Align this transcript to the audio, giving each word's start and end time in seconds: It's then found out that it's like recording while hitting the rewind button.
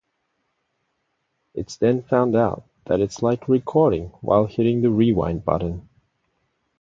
It's 1.53 1.77
then 1.77 2.01
found 2.01 2.35
out 2.35 2.67
that 2.85 3.01
it's 3.01 3.21
like 3.21 3.47
recording 3.47 4.07
while 4.21 4.47
hitting 4.47 4.81
the 4.81 4.89
rewind 4.89 5.45
button. 5.45 5.87